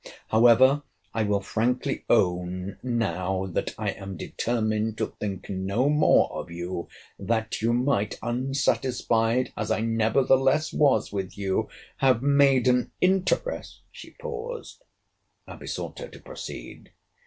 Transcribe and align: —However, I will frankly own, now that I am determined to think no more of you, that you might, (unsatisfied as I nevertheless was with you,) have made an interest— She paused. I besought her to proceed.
—However, 0.29 0.81
I 1.13 1.21
will 1.21 1.41
frankly 1.41 2.05
own, 2.09 2.77
now 2.81 3.45
that 3.45 3.75
I 3.77 3.89
am 3.91 4.17
determined 4.17 4.97
to 4.97 5.13
think 5.19 5.47
no 5.47 5.89
more 5.89 6.31
of 6.33 6.49
you, 6.49 6.87
that 7.19 7.61
you 7.61 7.71
might, 7.71 8.17
(unsatisfied 8.23 9.53
as 9.55 9.69
I 9.69 9.81
nevertheless 9.81 10.73
was 10.73 11.11
with 11.13 11.37
you,) 11.37 11.69
have 11.97 12.23
made 12.23 12.67
an 12.67 12.89
interest— 12.99 13.81
She 13.91 14.09
paused. 14.19 14.81
I 15.45 15.55
besought 15.55 15.99
her 15.99 16.07
to 16.07 16.19
proceed. 16.19 16.91